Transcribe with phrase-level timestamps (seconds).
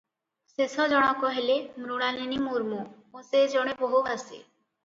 [0.53, 2.81] ଶେଷଜଣକ ହେଲେ ମୃଣାଳିନୀ ମୁର୍ମୁ
[3.19, 4.43] ଓ ସେ ଜଣେ ବହୁଭାଷୀ।